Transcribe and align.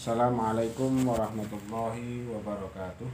Assalamualaikum 0.00 1.04
warahmatullahi 1.04 2.24
wabarakatuh. 2.24 3.04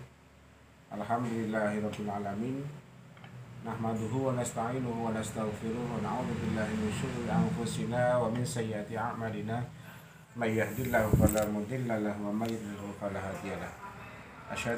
Alhamdulillahirabbil 0.95 2.07
alamin. 2.07 2.62
Nahmaduhu 3.67 4.31
wa 4.31 4.39
nasta'inuhu 4.39 4.95
wa 4.95 5.11
nastaghfiruh 5.11 5.83
wa 5.83 5.99
na'udzu 5.99 6.46
billahi 6.46 6.79
min 6.79 6.87
syururi 6.95 7.27
anfusina 7.27 8.22
wa 8.22 8.30
min 8.30 8.46
sayyiati 8.46 8.95
a'malina. 8.95 9.67
May 10.38 10.54
yahdihillahu 10.54 11.11
fala 11.19 11.43
mudilla 11.51 11.99
lahu 11.99 12.30
wa 12.30 12.46
may 12.46 12.54
yudlil 12.54 12.94
fala 13.03 13.18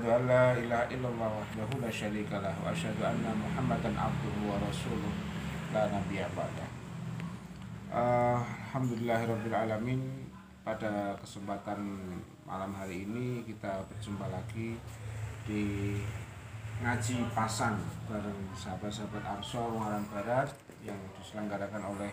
an 0.08 0.24
la 0.24 0.56
ilaha 0.56 0.88
illallah 0.88 1.28
wahdahu 1.28 1.76
la 1.76 1.92
syarika 1.92 2.40
lah 2.40 2.56
wa 2.64 2.72
asyhadu 2.72 3.04
anna 3.04 3.36
Muhammadan 3.36 3.92
abduhu 3.92 4.48
wa 4.48 4.56
rasuluh 4.64 5.12
la 5.76 5.92
nabiyya 5.92 6.24
ba'da. 6.32 6.64
Uh, 7.92 8.40
Alhamdulillahirabbil 8.72 9.52
alamin 9.52 10.17
pada 10.68 11.16
kesempatan 11.16 11.80
malam 12.44 12.76
hari 12.76 13.08
ini 13.08 13.40
kita 13.40 13.88
berjumpa 13.88 14.28
lagi 14.28 14.76
di 15.48 15.96
ngaji 16.84 17.24
pasan 17.32 17.80
bareng 18.04 18.52
sahabat-sahabat 18.52 19.24
Ansor 19.24 19.72
Ungaran 19.72 20.04
Barat 20.12 20.52
yang 20.84 21.00
diselenggarakan 21.16 21.96
oleh 21.96 22.12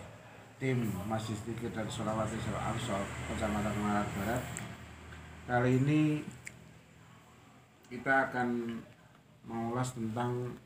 tim 0.56 0.88
Masjid 1.04 1.36
Zikir 1.36 1.68
dan 1.76 1.84
Sholawati 1.84 2.40
Ansor 2.56 3.04
Kecamatan 3.28 3.76
Ungaran 3.76 4.08
Barat. 4.24 4.42
Kali 5.44 5.76
ini 5.76 6.24
kita 7.92 8.32
akan 8.32 8.80
mengulas 9.44 9.92
tentang 9.92 10.56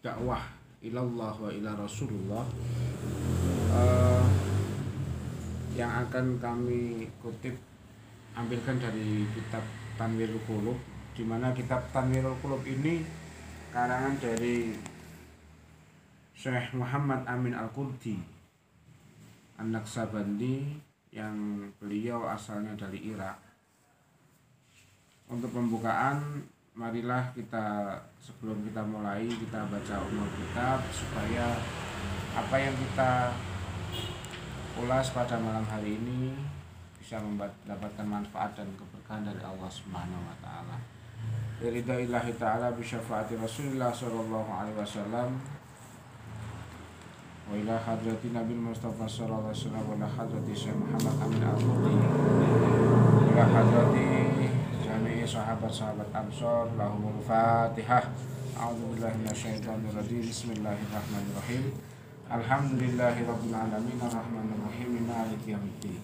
dakwah 0.00 0.48
ilallah 0.80 1.36
wa 1.36 1.52
ila 1.52 1.76
rasulullah 1.76 2.48
uh, 3.76 4.51
yang 5.72 5.88
akan 6.08 6.36
kami 6.36 7.08
kutip 7.24 7.56
ambilkan 8.36 8.76
dari 8.76 9.24
kitab 9.32 9.64
Tanwirul 9.96 10.40
Qulub 10.44 10.78
di 11.16 11.24
mana 11.24 11.52
kitab 11.56 11.84
Tanwirul 11.92 12.36
Qulub 12.44 12.60
ini 12.68 13.00
karangan 13.72 14.20
dari 14.20 14.76
Syekh 16.36 16.76
Muhammad 16.76 17.24
Amin 17.24 17.56
Al-Qurdi 17.56 18.20
anak 19.60 19.86
Sabandi 19.86 20.76
yang 21.12 21.68
beliau 21.76 22.24
asalnya 22.26 22.72
dari 22.74 23.12
Irak. 23.12 23.36
Untuk 25.28 25.52
pembukaan 25.52 26.42
marilah 26.72 27.30
kita 27.36 27.96
sebelum 28.16 28.64
kita 28.64 28.80
mulai 28.80 29.28
kita 29.28 29.68
baca 29.68 29.96
umur 30.08 30.28
kitab 30.40 30.80
supaya 30.88 31.52
apa 32.32 32.56
yang 32.56 32.72
kita 32.72 33.28
ulas 34.80 35.12
pada 35.12 35.36
malam 35.36 35.64
hari 35.68 36.00
ini 36.00 36.32
bisa 36.96 37.20
mendapatkan 37.20 38.06
manfaat 38.08 38.56
dan 38.56 38.68
keberkahan 38.72 39.28
dari 39.28 39.42
Allah 39.44 39.68
Subhanahu 39.68 40.24
wa 40.24 40.36
taala. 40.40 40.80
Ridha 41.60 41.94
ilahi 42.00 42.32
ta'ala 42.40 42.72
bi 42.72 42.82
syafaati 42.82 43.36
Rasulullah 43.36 43.92
sallallahu 43.92 44.48
alaihi 44.48 44.74
wasallam 44.74 45.38
wa 47.46 47.52
ila 47.52 47.74
hadrati 47.78 48.32
Nabi 48.32 48.56
Mustafa 48.56 49.04
sallallahu 49.04 49.52
alaihi 49.52 49.60
wasallam 49.60 49.84
wa 49.92 50.08
hadrati 50.08 50.52
Syekh 50.56 50.74
Muhammad 50.74 51.14
Amin 51.20 51.42
Al-Qurdi 51.44 51.94
wa 52.02 53.30
ila 53.30 53.44
hadrati 53.44 54.06
jami'i 54.82 55.22
sahabat-sahabat 55.28 56.08
Ansor 56.10 56.72
lahumul 56.80 57.20
Fatihah. 57.22 58.08
A'udzubillahi 58.56 59.20
minasyaitonir 59.20 59.94
rajim. 59.94 60.22
Bismillahirrahmanirrahim. 60.22 61.91
Alhamdulillahirabbil 62.30 63.56
alamin 63.56 63.98
arrahmanir 63.98 64.60
rahim 64.62 64.90
maliki 65.02 65.54
yaumiddin. 65.56 65.98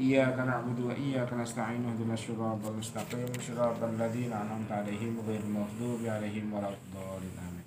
Iyyaka 0.00 0.48
na'budu 0.48 0.88
wa 0.90 0.94
iyyaka 0.96 1.36
nasta'in 1.36 1.84
ihdinas 1.84 2.18
siratal 2.18 2.74
mustaqim 2.74 3.28
siratal 3.36 3.94
ladzina 4.00 4.42
an'amta 4.42 4.80
'alaihim 4.80 5.20
ghairil 5.22 5.50
maghdubi 5.50 6.08
'alaihim 6.08 6.50
waladdallin. 6.50 7.34
Amin. 7.36 7.66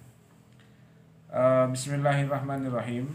Uh, 1.29 1.69
Bismillahirrahmanirrahim. 1.71 3.07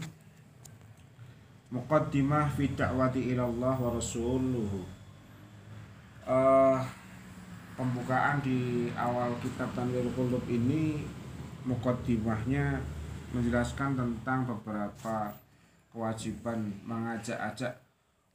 Muqaddimah 1.69 2.49
fi 2.55 2.71
da'wati 2.73 3.35
ila 3.35 3.45
wa 3.45 3.93
rasuluhu. 3.93 4.87
Uh, 6.25 6.81
pembukaan 7.79 8.43
di 8.43 8.91
awal 8.93 9.31
kitab 9.39 9.71
Tanwirul 9.71 10.11
Qulub 10.11 10.43
ini 10.51 11.07
mukaddimahnya 11.63 12.83
menjelaskan 13.29 13.93
tentang 13.93 14.49
beberapa 14.49 15.29
kewajiban 15.93 16.73
mengajak-ajak 16.85 17.77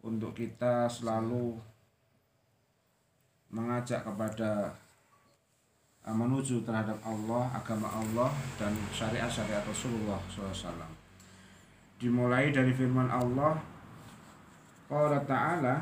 untuk 0.05 0.37
kita 0.37 0.87
selalu 0.87 1.59
mengajak 3.55 4.03
kepada 4.03 4.75
menuju 6.05 6.60
terhadap 6.69 7.00
Allah, 7.00 7.49
agama 7.56 7.88
Allah 7.88 8.28
dan 8.60 8.77
syariat-syariat 8.93 9.65
Rasulullah 9.65 10.21
SAW. 10.28 10.91
Dimulai 11.97 12.53
dari 12.53 12.76
firman 12.76 13.09
Allah, 13.09 13.56
Qala 14.84 15.25
Ta'ala, 15.25 15.81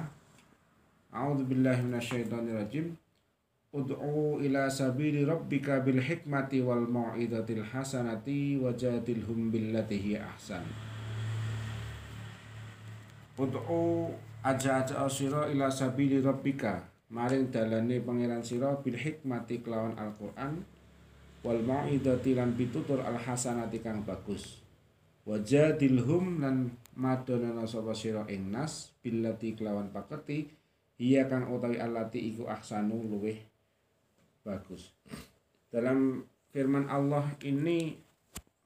A'udzu 1.12 1.44
billahi 1.44 1.83
minasyaitonir 1.83 2.56
rajim. 2.56 2.94
Ud'u 3.72 4.37
ila 4.44 4.69
sabili 4.69 5.25
rabbika 5.25 5.81
bil 5.81 5.97
hikmati 5.97 6.60
wal 6.60 6.84
mau'izatil 6.84 7.65
hasanati 7.65 8.60
wajadilhum 8.60 9.49
billati 9.49 9.97
hiya 9.97 10.28
ahsan. 10.28 10.60
Ud'u 13.41 14.12
aja-aja 14.44 15.09
sira 15.09 15.49
ila 15.49 15.72
sabili 15.72 16.21
rabbika 16.21 16.84
maring 17.09 17.49
dalane 17.49 18.05
pangeran 18.05 18.44
sira 18.44 18.77
bil 18.77 18.93
hikmati 18.93 19.65
kelawan 19.65 19.97
Al-Qur'an 19.97 20.61
wal 21.41 21.65
mau'izati 21.65 22.37
lan 22.37 22.53
pitutur 22.53 23.00
al 23.00 23.16
hasanati 23.16 23.81
kang 23.81 24.05
bagus. 24.05 24.61
Wajadilhum 25.25 26.44
lan 26.44 26.77
madonana 26.93 27.65
sapa 27.65 27.97
sira 27.97 28.28
ing 28.28 28.53
nas 28.53 28.93
billati 29.00 29.56
kelawan 29.56 29.88
paketi 29.88 30.53
iya 31.00 31.25
kang 31.25 31.49
utawi 31.49 31.81
allati 31.81 32.21
iku 32.21 32.53
ahsanu 32.53 33.09
luweh 33.09 33.52
bagus. 34.43 34.91
Dalam 35.73 36.23
firman 36.53 36.91
Allah 36.91 37.25
ini 37.43 37.97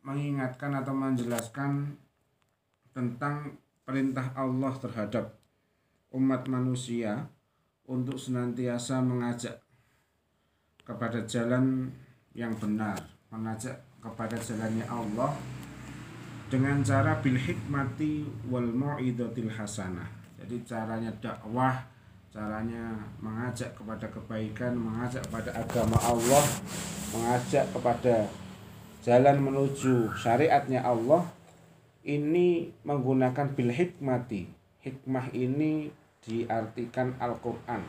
mengingatkan 0.02 0.74
atau 0.74 0.96
menjelaskan 0.96 1.94
tentang 2.90 3.54
perintah 3.86 4.34
Allah 4.34 4.72
terhadap 4.80 5.36
umat 6.16 6.48
manusia 6.50 7.28
untuk 7.86 8.18
senantiasa 8.18 8.98
mengajak 9.04 9.62
kepada 10.82 11.22
jalan 11.26 11.90
yang 12.34 12.54
benar, 12.58 12.98
mengajak 13.30 13.78
kepada 14.02 14.38
jalannya 14.38 14.86
Allah 14.86 15.34
dengan 16.46 16.78
cara 16.82 17.18
bil 17.18 17.38
hikmati 17.38 18.46
wal 18.46 18.70
mau'idatil 18.70 19.50
hasanah. 19.50 20.06
Jadi 20.38 20.62
caranya 20.62 21.10
dakwah 21.18 21.95
caranya 22.36 22.92
mengajak 23.16 23.72
kepada 23.72 24.04
kebaikan, 24.12 24.76
mengajak 24.76 25.24
kepada 25.24 25.56
agama 25.56 25.96
Allah, 26.04 26.44
mengajak 27.16 27.64
kepada 27.72 28.28
jalan 29.00 29.40
menuju 29.40 30.12
syariatnya 30.12 30.84
Allah 30.84 31.24
ini 32.04 32.68
menggunakan 32.84 33.56
bil 33.56 33.72
hikmati. 33.72 34.52
Hikmah 34.84 35.32
ini 35.32 35.88
diartikan 36.20 37.16
Al-Qur'an. 37.16 37.80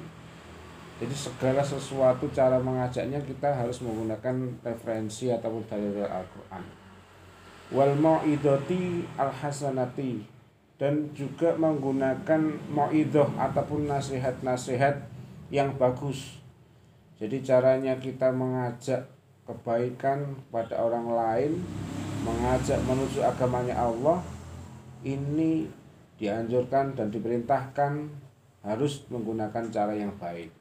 Jadi 0.98 1.14
segala 1.14 1.60
sesuatu 1.60 2.32
cara 2.32 2.56
mengajaknya 2.58 3.20
kita 3.28 3.52
harus 3.52 3.84
menggunakan 3.84 4.64
referensi 4.64 5.28
ataupun 5.28 5.68
dalil 5.68 6.08
Al-Qur'an. 6.08 6.64
Wal 7.76 8.00
mau'idati 8.00 9.04
al-hasanati 9.20 10.37
dan 10.78 11.10
juga 11.18 11.58
menggunakan 11.58 12.42
mau'idoh 12.70 13.34
ataupun 13.34 13.90
nasihat-nasihat 13.90 15.02
yang 15.50 15.74
bagus. 15.78 16.38
Jadi 17.18 17.42
caranya 17.42 17.98
kita 17.98 18.30
mengajak 18.30 19.10
kebaikan 19.50 20.38
kepada 20.38 20.78
orang 20.78 21.08
lain, 21.10 21.52
mengajak 22.22 22.78
menuju 22.86 23.26
agamanya 23.26 23.74
Allah, 23.74 24.22
ini 25.02 25.66
dianjurkan 26.22 26.94
dan 26.94 27.10
diperintahkan 27.10 27.94
harus 28.62 29.02
menggunakan 29.10 29.66
cara 29.74 29.98
yang 29.98 30.14
baik. 30.22 30.54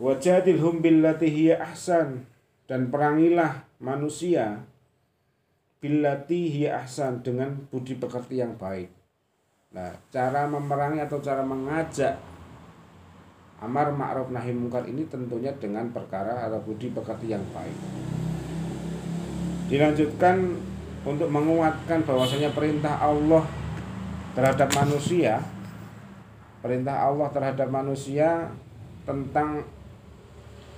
Wajadilhum 0.00 0.80
billati 0.80 1.28
hiya 1.28 1.60
ahsan 1.60 2.24
dan 2.64 2.88
perangilah 2.88 3.68
manusia 3.82 4.64
billati 5.82 6.46
hiya 6.46 6.86
ahsan 6.86 7.26
dengan 7.26 7.58
budi 7.68 7.98
pekerti 7.98 8.38
yang 8.38 8.54
baik. 8.54 8.86
Nah, 9.74 9.90
cara 10.14 10.46
memerangi 10.46 11.02
atau 11.02 11.18
cara 11.18 11.42
mengajak 11.42 12.14
amar 13.58 13.90
ma'ruf 13.90 14.30
nahi 14.30 14.54
mungkar 14.54 14.86
ini 14.86 15.02
tentunya 15.10 15.50
dengan 15.58 15.90
perkara 15.90 16.46
atau 16.46 16.62
budi 16.62 16.94
pekerti 16.94 17.34
yang 17.34 17.42
baik. 17.50 17.78
Dilanjutkan 19.66 20.54
untuk 21.02 21.26
menguatkan 21.26 22.06
bahwasanya 22.06 22.54
perintah 22.54 23.02
Allah 23.02 23.42
terhadap 24.38 24.70
manusia 24.78 25.42
perintah 26.62 27.10
Allah 27.10 27.28
terhadap 27.34 27.68
manusia 27.68 28.46
tentang 29.02 29.66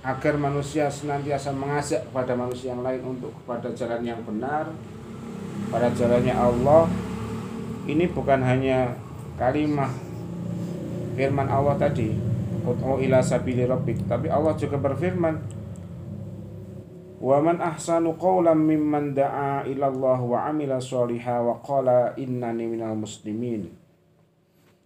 agar 0.01 0.33
manusia 0.37 0.89
senantiasa 0.89 1.53
mengajak 1.53 2.01
kepada 2.09 2.33
manusia 2.33 2.73
yang 2.73 2.81
lain 2.81 3.01
untuk 3.05 3.29
kepada 3.41 3.69
jalan 3.77 4.01
yang 4.01 4.21
benar 4.25 4.65
pada 5.69 5.89
jalannya 5.93 6.33
Allah 6.33 6.89
ini 7.85 8.05
bukan 8.09 8.41
hanya 8.41 8.93
kalimat 9.37 9.91
firman 11.15 11.47
Allah 11.47 11.77
tadi 11.77 12.13
ila 12.65 13.19
sabili 13.21 13.65
rabbik 13.65 14.09
tapi 14.09 14.27
Allah 14.29 14.53
juga 14.57 14.81
berfirman 14.81 15.63
Wa 17.15 17.41
man 17.41 17.57
ahsanu 17.57 18.21
qawlan 18.21 18.59
mimman 18.59 19.15
da'a 19.15 19.65
ila 19.65 19.89
Allah 19.89 20.19
wa 20.19 20.45
amila 20.45 20.77
sholiha 20.77 21.41
wa 21.41 21.57
qala 21.63 22.13
innani 22.19 22.69
minal 22.69 22.93
muslimin 22.93 23.71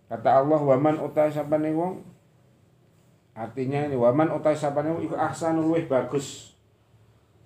Kata 0.08 0.40
Allah 0.40 0.62
wa 0.62 0.78
man 0.80 1.02
utai 1.04 1.34
sabane 1.34 1.74
wong 1.74 2.00
Artinya 3.40 3.88
ini 3.88 3.96
waman 3.96 4.36
utai 4.36 4.52
sapane 4.52 4.92
iku 5.00 5.16
ahsanul 5.16 5.72
luwih 5.72 5.88
bagus. 5.88 6.52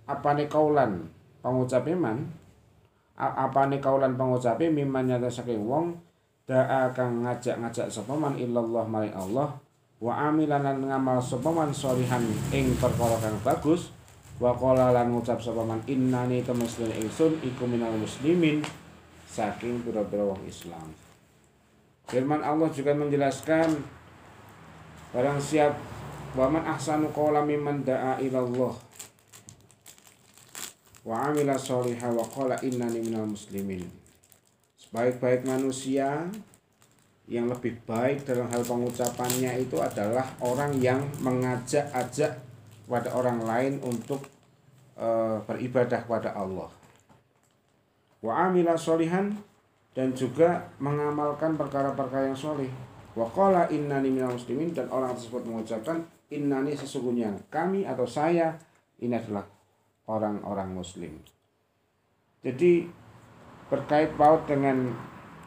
Apane 0.09 0.49
kaulan 0.49 1.05
pengucape 1.45 1.93
man? 1.93 2.33
Apane 3.13 3.77
kaulan 3.77 4.17
pengucape 4.17 4.73
mimman 4.73 5.05
nyata 5.05 5.29
saking 5.29 5.69
wong 5.69 5.93
da'a 6.49 6.89
kang 6.97 7.21
ngajak-ngajak 7.21 7.87
sapa 7.87 8.17
man 8.17 8.33
illallah 8.35 8.83
maring 8.89 9.13
Allah 9.13 9.53
wa 10.01 10.13
amilan 10.27 10.65
lan 10.65 10.81
ngamal 10.81 11.21
sapa 11.21 11.53
man 11.53 11.69
sholihan 11.69 12.25
ing 12.49 12.73
perkara 12.81 13.15
kang 13.21 13.37
bagus 13.45 13.93
wa 14.41 14.49
qala 14.57 14.89
lan 14.91 15.13
ngucap 15.13 15.37
sapa 15.37 15.61
innani 15.85 16.41
temeslin 16.41 16.89
ingsun 16.89 17.37
iku 17.45 17.69
minal 17.69 17.93
muslimin 17.93 18.65
saking 19.29 19.85
pira-pira 19.85 20.25
wong 20.25 20.41
Islam. 20.49 20.89
Firman 22.09 22.43
Allah 22.43 22.67
juga 22.73 22.91
menjelaskan 22.93 23.79
Barang 25.13 25.37
siap 25.37 25.77
Waman 26.33 26.65
ahsanu 26.65 27.13
qawla 27.13 27.45
mimman 27.45 27.85
da'a 27.85 28.17
ilallah 28.17 28.73
Wa 31.03 31.29
amila 31.31 31.59
sholiha 31.59 32.07
wa 32.15 32.23
qala 32.23 32.55
innani 32.63 33.03
minal 33.03 33.27
muslimin 33.27 33.83
Sebaik-baik 34.79 35.43
manusia 35.43 36.31
yang 37.27 37.47
lebih 37.47 37.79
baik 37.87 38.27
dalam 38.27 38.47
hal 38.51 38.63
pengucapannya 38.63 39.63
itu 39.63 39.79
adalah 39.79 40.27
orang 40.43 40.75
yang 40.79 40.99
mengajak-ajak 41.23 42.35
pada 42.83 43.09
orang 43.15 43.39
lain 43.47 43.73
untuk 43.79 44.27
e, 44.99 45.07
beribadah 45.47 46.03
kepada 46.03 46.35
Allah. 46.35 46.67
Wa 48.19 48.51
amila 48.51 48.75
sholihan 48.75 49.31
dan 49.95 50.11
juga 50.11 50.67
mengamalkan 50.83 51.55
perkara-perkara 51.55 52.29
yang 52.29 52.37
soleh. 52.37 52.69
Wa 53.15 53.25
qala 53.31 53.71
innani 53.71 54.11
minal 54.11 54.35
muslimin 54.35 54.75
dan 54.75 54.91
orang 54.91 55.15
tersebut 55.15 55.47
mengucapkan 55.47 56.03
innani 56.27 56.75
sesungguhnya 56.75 57.33
kami 57.47 57.87
atau 57.87 58.03
saya 58.03 58.57
ini 58.99 59.15
adalah 59.15 59.45
orang-orang 60.07 60.75
muslim. 60.75 61.19
Jadi 62.43 62.87
berkait 63.71 64.13
paut 64.19 64.43
dengan 64.43 64.91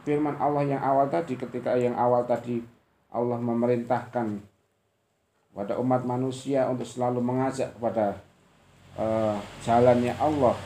firman 0.02 0.34
Allah 0.40 0.64
yang 0.64 0.82
awal 0.82 1.06
tadi 1.12 1.36
ketika 1.36 1.76
yang 1.76 1.94
awal 1.94 2.24
tadi 2.24 2.64
Allah 3.12 3.36
memerintahkan 3.36 4.40
pada 5.52 5.74
umat 5.80 6.04
manusia 6.04 6.68
untuk 6.68 6.84
selalu 6.84 7.20
mengajak 7.20 7.72
kepada 7.76 8.16
uh, 8.96 9.36
jalannya 9.64 10.12
Allah 10.20 10.56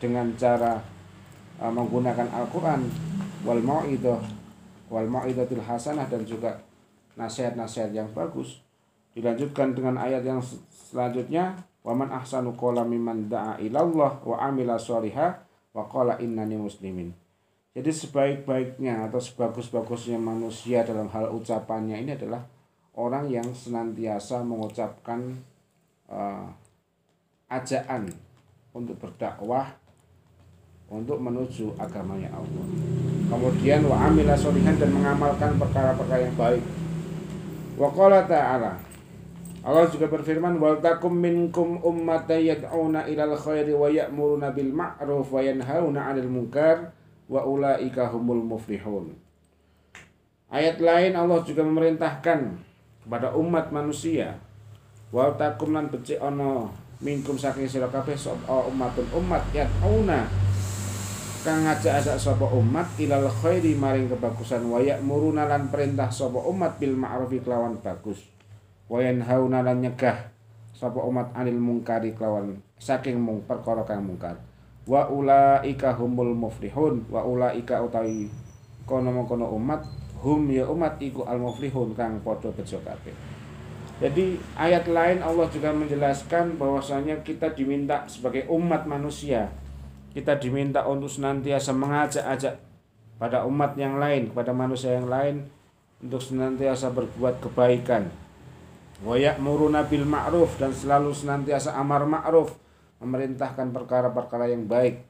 dengan 0.00 0.32
cara 0.36 0.80
uh, 1.60 1.72
menggunakan 1.72 2.28
Al-Qur'an 2.28 2.84
wal 3.44 3.60
mau'idah 3.60 4.20
wal 4.92 5.08
mau'idatul 5.08 5.64
hasanah 5.64 6.08
dan 6.08 6.24
juga 6.28 6.60
nasihat-nasihat 7.16 7.92
yang 7.92 8.08
bagus 8.12 8.64
Dilanjutkan 9.14 9.78
dengan 9.78 9.94
ayat 9.94 10.26
yang 10.26 10.42
selanjutnya, 10.74 11.54
"Waman 11.84 12.10
ahsanu 12.10 12.56
qala 12.56 12.82
mimman 12.82 13.28
da'a 13.28 13.60
ilallah 13.60 14.24
wa 14.24 14.36
amila 14.40 14.80
sholiha 14.80 15.26
wa 15.76 15.84
qala 15.84 16.16
innani 16.18 16.56
muslimin." 16.56 17.12
Jadi 17.74 17.90
sebaik-baiknya 17.90 19.10
atau 19.10 19.18
sebagus-bagusnya 19.18 20.16
manusia 20.16 20.86
dalam 20.86 21.10
hal 21.10 21.28
ucapannya 21.34 22.00
ini 22.00 22.14
adalah 22.14 22.46
orang 22.94 23.26
yang 23.26 23.50
senantiasa 23.50 24.46
mengucapkan 24.46 25.34
uh, 26.06 26.46
ajaan 27.50 28.06
untuk 28.70 28.94
berdakwah 29.02 29.74
untuk 30.86 31.18
menuju 31.18 31.74
agamanya 31.74 32.30
Allah. 32.30 32.66
Kemudian 33.26 33.82
wa 33.90 33.98
amila 34.06 34.38
dan 34.38 34.90
mengamalkan 34.94 35.58
perkara-perkara 35.58 36.30
yang 36.30 36.36
baik. 36.38 36.62
Wa 37.74 37.90
qala 37.90 38.22
ta'ala 38.30 38.93
Allah 39.64 39.88
juga 39.88 40.12
berfirman 40.12 40.60
wal 40.60 40.84
takum 40.84 41.16
minkum 41.16 41.80
ummatan 41.80 42.36
yad'una 42.36 43.08
ilal 43.08 43.32
khairi 43.32 43.72
wa 43.72 43.88
ya'muruna 43.88 44.52
bil 44.52 44.68
ma'ruf 44.68 45.32
wa 45.32 45.40
yanhauna 45.40 46.12
'anil 46.12 46.28
munkar 46.28 46.92
wa 47.32 47.40
ulaika 47.48 48.12
humul 48.12 48.44
muflihun. 48.44 49.16
Ayat 50.52 50.84
lain 50.84 51.16
Allah 51.16 51.40
juga 51.48 51.64
memerintahkan 51.64 52.60
kepada 53.08 53.32
umat 53.32 53.72
manusia 53.72 54.36
wal 55.08 55.32
takum 55.40 55.72
lan 55.72 55.88
becik 55.88 56.20
ana 56.20 56.68
minkum 57.00 57.40
saking 57.40 57.64
sira 57.64 57.88
kabeh 57.88 58.20
sapa 58.20 58.68
umatun 58.68 59.08
umat 59.16 59.48
yad'una 59.56 60.28
kang 61.40 61.64
ngajak-ajak 61.64 62.20
sapa 62.20 62.44
umat 62.52 62.84
ilal 63.00 63.32
khairi 63.32 63.72
maring 63.72 64.12
kebagusan 64.12 64.68
wa 64.68 64.76
ya'muruna 64.76 65.48
lan 65.48 65.72
perintah 65.72 66.12
sapa 66.12 66.36
umat 66.52 66.76
bil 66.76 66.92
ma'ruf 66.92 67.32
kelawan 67.40 67.80
bagus 67.80 68.33
wayan 68.90 69.24
hauna 69.24 69.64
lan 69.64 69.80
nyegah 69.80 70.32
sapa 70.74 71.00
umat 71.00 71.30
anil 71.32 71.56
mungkari 71.56 72.12
kelawan 72.12 72.58
saking 72.76 73.16
mung 73.16 73.40
perkara 73.46 73.86
kang 73.86 74.04
mungkar. 74.04 74.36
Wa 74.84 75.08
ulaika 75.08 75.96
humul 75.96 76.36
muflihun 76.36 77.08
wa 77.08 77.24
ulaika 77.24 77.80
utawi 77.80 78.28
kono-kono 78.84 79.48
umat 79.56 79.80
hum 80.20 80.52
ya 80.52 80.68
umat 80.68 81.00
iku 81.00 81.24
al 81.24 81.40
muflihun 81.40 81.96
kang 81.96 82.20
padha 82.20 82.52
bejo 82.52 82.76
kabeh. 82.84 83.16
Jadi 84.02 84.36
ayat 84.58 84.90
lain 84.90 85.22
Allah 85.24 85.48
juga 85.48 85.72
menjelaskan 85.72 86.60
bahwasanya 86.60 87.22
kita 87.24 87.54
diminta 87.56 88.04
sebagai 88.10 88.44
umat 88.50 88.84
manusia 88.84 89.48
kita 90.14 90.38
diminta 90.38 90.86
untuk 90.86 91.10
senantiasa 91.10 91.74
mengajak-ajak 91.74 92.54
pada 93.18 93.42
umat 93.46 93.74
yang 93.74 93.98
lain 93.98 94.30
kepada 94.30 94.54
manusia 94.54 94.94
yang 94.94 95.10
lain 95.10 95.50
untuk 95.98 96.22
senantiasa 96.22 96.94
berbuat 96.94 97.42
kebaikan 97.42 98.06
wa 99.04 99.14
ya'muruna 99.20 99.84
bil 99.84 100.08
ma'ruf 100.08 100.56
dan 100.56 100.72
selalu 100.72 101.12
senantiasa 101.12 101.76
amar 101.76 102.08
ma'ruf 102.08 102.56
memerintahkan 103.04 103.70
perkara-perkara 103.70 104.48
yang 104.48 104.64
baik. 104.64 105.04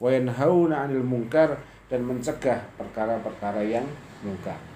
Wa 0.00 0.08
yanhauna 0.08 0.88
'anil 0.88 1.04
munkar 1.04 1.60
dan 1.92 2.02
mencegah 2.08 2.64
perkara-perkara 2.80 3.62
yang 3.62 3.84
munkar 4.24 4.74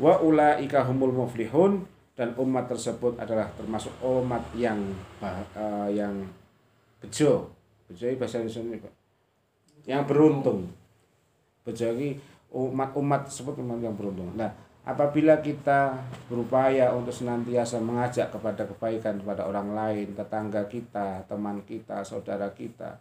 wa 0.00 0.16
ulaika 0.24 0.80
humul 0.88 1.12
muflihun 1.12 1.84
dan 2.16 2.32
umat 2.40 2.72
tersebut 2.72 3.20
adalah 3.20 3.52
termasuk 3.52 3.92
umat 4.00 4.40
yang 4.56 4.80
uh, 5.20 5.88
yang 5.92 6.24
bejo. 7.00 7.52
Bejo 7.88 8.04
bahasa 8.16 8.40
Indonesia 8.40 8.88
yang 9.84 10.04
beruntung. 10.08 10.72
Bejo 11.64 11.86
ini 11.96 12.16
umat-umat 12.50 13.28
tersebut 13.28 13.60
umat 13.60 13.78
yang 13.80 13.96
beruntung. 13.96 14.32
Nah 14.36 14.52
Apabila 14.80 15.44
kita 15.44 15.92
berupaya 16.26 16.88
untuk 16.96 17.12
senantiasa 17.12 17.78
mengajak 17.84 18.32
kepada 18.32 18.64
kebaikan 18.64 19.20
kepada 19.20 19.44
orang 19.44 19.76
lain, 19.76 20.16
tetangga 20.16 20.64
kita, 20.66 21.20
teman 21.28 21.60
kita, 21.68 22.00
saudara 22.00 22.48
kita, 22.56 22.96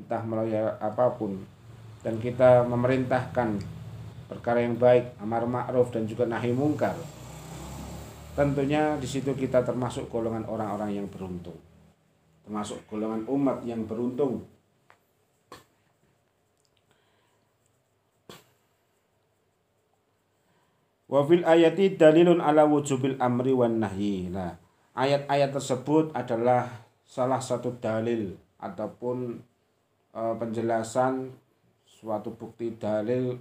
entah 0.00 0.22
melalui 0.24 0.56
apa 0.56 1.12
pun, 1.20 1.36
dan 2.00 2.16
kita 2.16 2.64
memerintahkan 2.64 3.60
perkara 4.32 4.64
yang 4.64 4.80
baik, 4.80 5.20
amar 5.20 5.44
ma'ruf 5.44 5.92
dan 5.92 6.08
juga 6.08 6.24
nahi 6.24 6.48
mungkar, 6.56 6.96
tentunya 8.32 8.96
di 8.96 9.04
situ 9.04 9.36
kita 9.36 9.60
termasuk 9.60 10.08
golongan 10.08 10.48
orang-orang 10.48 10.96
yang 10.96 11.06
beruntung, 11.12 11.60
termasuk 12.48 12.80
golongan 12.88 13.28
umat 13.28 13.60
yang 13.68 13.84
beruntung 13.84 14.48
Wa 21.10 21.26
fil 21.26 21.42
ayati 21.42 21.98
dalilun 21.98 22.38
ala 22.38 22.62
wujubil 22.70 23.18
amri 23.18 23.50
wan 23.50 23.82
nahyi. 23.82 24.30
Nah, 24.30 24.54
ayat-ayat 24.94 25.50
tersebut 25.50 26.14
adalah 26.14 26.86
salah 27.02 27.42
satu 27.42 27.82
dalil 27.82 28.38
ataupun 28.62 29.42
e, 30.14 30.22
penjelasan 30.38 31.34
suatu 31.82 32.38
bukti 32.38 32.78
dalil 32.78 33.34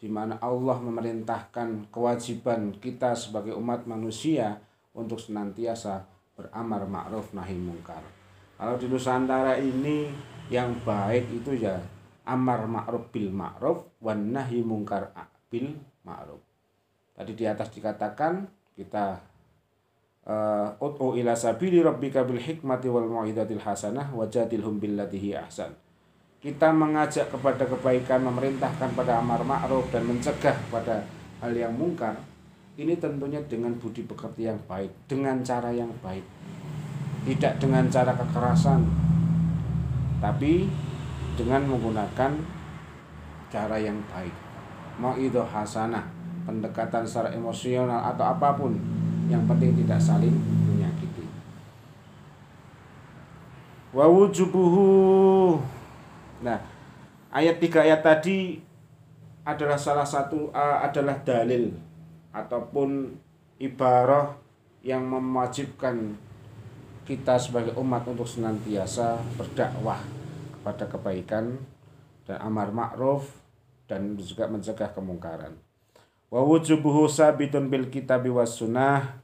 di 0.00 0.08
mana 0.08 0.40
Allah 0.40 0.80
memerintahkan 0.80 1.92
kewajiban 1.92 2.72
kita 2.80 3.12
sebagai 3.20 3.52
umat 3.52 3.84
manusia 3.84 4.56
untuk 4.96 5.20
senantiasa 5.20 6.08
beramar 6.32 6.88
ma'ruf 6.88 7.36
nahi 7.36 7.52
mungkar. 7.52 8.00
Kalau 8.56 8.80
di 8.80 8.88
Nusantara 8.88 9.60
ini 9.60 10.08
yang 10.48 10.72
baik 10.80 11.36
itu 11.36 11.52
ya 11.52 11.76
amar 12.24 12.64
ma'ruf 12.64 13.12
bil 13.12 13.28
ma'ruf 13.28 13.92
wan 14.00 14.32
nahi 14.32 14.64
mungkar 14.64 15.12
bil 15.52 15.76
ma'ruf 16.08 16.51
tadi 17.12 17.32
di 17.36 17.44
atas 17.44 17.68
dikatakan 17.72 18.48
kita 18.72 19.20
uh, 20.26 20.68
ut'u 20.80 21.14
ila 21.18 21.36
sabili 21.36 21.82
rabbika 21.82 22.24
bil 22.24 22.40
hikmati 22.40 22.88
wal 22.88 23.06
mau'izatil 23.06 23.60
hasanah 23.60 24.10
wajadilhum 24.14 24.80
billatihi 24.80 25.36
ahsan. 25.36 25.72
Kita 26.42 26.74
mengajak 26.74 27.30
kepada 27.30 27.62
kebaikan 27.70 28.26
memerintahkan 28.26 28.98
pada 28.98 29.22
amar 29.22 29.46
ma'ruf 29.46 29.86
dan 29.94 30.02
mencegah 30.10 30.58
pada 30.74 31.06
hal 31.38 31.54
yang 31.54 31.70
mungkar 31.70 32.18
ini 32.74 32.96
tentunya 32.96 33.38
dengan 33.46 33.76
budi 33.76 34.02
pekerti 34.02 34.48
yang 34.48 34.58
baik 34.64 34.90
dengan 35.06 35.44
cara 35.44 35.70
yang 35.70 35.92
baik. 36.00 36.24
Tidak 37.22 37.62
dengan 37.62 37.86
cara 37.86 38.16
kekerasan 38.16 38.82
tapi 40.18 40.66
dengan 41.38 41.62
menggunakan 41.68 42.32
cara 43.52 43.76
yang 43.78 44.00
baik. 44.10 44.34
Mau 44.98 45.14
itu 45.14 45.38
hasanah 45.38 46.21
pendekatan 46.44 47.06
secara 47.06 47.30
emosional 47.34 48.12
atau 48.14 48.24
apa 48.26 48.54
pun 48.58 48.74
yang 49.30 49.46
penting 49.46 49.74
tidak 49.82 50.02
saling 50.02 50.34
menyakiti 50.68 51.24
wa 53.94 54.06
wujubuhu 54.10 55.58
nah 56.42 56.58
ayat 57.30 57.62
tiga 57.62 57.86
ayat 57.86 58.02
tadi 58.02 58.58
adalah 59.42 59.78
salah 59.78 60.06
satu 60.06 60.54
uh, 60.54 60.82
adalah 60.82 61.18
dalil 61.26 61.74
ataupun 62.30 63.18
ibarah 63.58 64.34
yang 64.82 65.06
mewajibkan 65.06 66.18
kita 67.02 67.34
sebagai 67.38 67.74
umat 67.78 68.06
untuk 68.06 68.26
senantiasa 68.26 69.18
berdakwah 69.34 69.98
kepada 70.58 70.86
kebaikan 70.86 71.58
dan 72.22 72.38
amar 72.38 72.70
ma'ruf 72.70 73.26
dan 73.90 74.14
juga 74.14 74.46
mencegah 74.46 74.94
kemungkaran. 74.94 75.58
Wa 76.32 76.40
wujubuhu 76.40 77.12
sabitun 77.12 77.68
bil 77.68 77.92
kitabi 77.92 78.32
was 78.32 78.56
sunnah. 78.56 79.20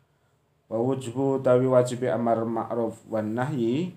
Wa 0.69 0.77
wujubu 0.77 1.41
tawi 1.41 1.65
wajib 1.65 2.05
amar 2.05 2.45
ma'ruf 2.45 3.01
wan 3.09 3.33
nahyi. 3.33 3.97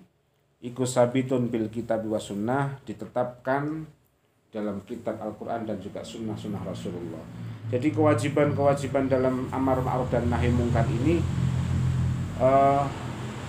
Iku 0.64 0.88
sabitun 0.88 1.52
bil 1.52 1.68
kitabi 1.68 2.08
was 2.08 2.32
sunnah 2.32 2.80
ditetapkan 2.88 3.84
dalam 4.48 4.80
kitab 4.88 5.20
Al-Quran 5.20 5.68
dan 5.68 5.76
juga 5.80 6.00
sunnah-sunnah 6.00 6.60
Rasulullah. 6.64 7.24
Jadi 7.72 7.88
kewajiban-kewajiban 7.92 9.08
dalam 9.08 9.48
amar 9.48 9.80
ma'ruf 9.80 10.08
dan 10.08 10.28
nahi 10.28 10.48
mungkar 10.52 10.84
ini 10.88 11.20
uh, 12.36 12.84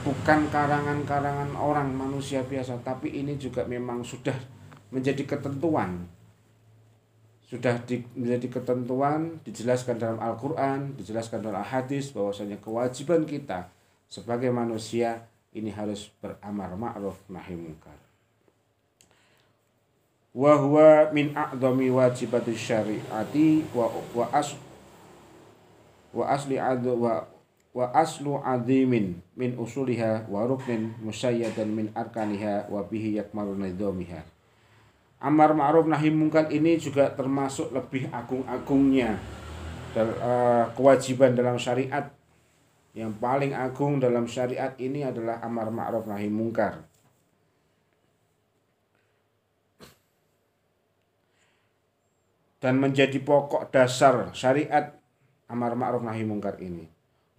bukan 0.04 0.48
karangan-karangan 0.52 1.56
orang 1.56 1.92
manusia 1.92 2.44
biasa. 2.44 2.84
Tapi 2.84 3.16
ini 3.16 3.40
juga 3.40 3.64
memang 3.64 4.04
sudah 4.04 4.36
menjadi 4.92 5.24
ketentuan 5.24 6.04
sudah 7.54 7.78
di, 7.86 8.02
menjadi 8.18 8.50
ketentuan 8.50 9.38
dijelaskan 9.46 10.02
dalam 10.02 10.18
Al-Qur'an 10.18 10.98
dijelaskan 10.98 11.46
dalam 11.46 11.62
hadis 11.62 12.10
bahwasanya 12.10 12.58
kewajiban 12.58 13.30
kita 13.30 13.70
sebagai 14.10 14.50
manusia 14.50 15.30
ini 15.54 15.70
harus 15.70 16.10
beramar 16.18 16.74
ma'ruf 16.74 17.22
nahi 17.30 17.54
munkar. 17.54 17.94
Wa 20.34 20.58
huwa 20.58 21.14
min 21.14 21.38
a'dhami 21.38 21.94
wajibati 21.94 22.58
syariati 22.58 23.70
wa 23.70 23.86
wa 24.18 24.26
as 24.34 24.58
wa 26.10 26.26
asli 26.34 26.58
adu 26.58 27.06
wa 27.06 27.22
wa 27.74 27.86
aslu 27.94 28.42
azimin 28.42 29.22
min 29.38 29.54
usuliha 29.62 30.26
wa 30.26 30.42
ruknin 30.50 30.94
musayyadan 31.06 31.70
min 31.70 31.94
arkaniha 31.94 32.66
wa 32.66 32.82
bihi 32.82 33.22
yakmalu 33.22 33.62
nidhamiha 33.62 34.33
Amar 35.24 35.56
ma'ruf 35.56 35.88
nahi 35.88 36.12
mungkar 36.12 36.52
ini 36.52 36.76
juga 36.76 37.08
termasuk 37.16 37.72
lebih 37.72 38.12
agung-agungnya 38.12 39.16
uh, 39.96 40.68
kewajiban 40.76 41.32
dalam 41.32 41.56
syariat. 41.56 42.12
Yang 42.92 43.24
paling 43.24 43.56
agung 43.56 44.04
dalam 44.04 44.28
syariat 44.28 44.76
ini 44.78 45.08
adalah 45.08 45.40
amar 45.40 45.72
ma'ruf 45.72 46.04
nahi 46.12 46.28
mungkar. 46.28 46.84
Dan 52.60 52.84
menjadi 52.84 53.16
pokok 53.24 53.72
dasar 53.72 54.28
syariat 54.36 54.92
amar 55.48 55.80
ma'ruf 55.80 56.04
nahi 56.04 56.28
mungkar 56.28 56.60
ini. 56.60 56.84